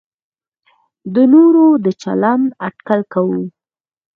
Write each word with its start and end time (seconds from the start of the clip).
د 1.13 1.15
نورو 1.33 1.65
د 1.85 1.87
چلند 2.01 2.45
اټکل 2.67 3.01
کوو. 3.13 3.41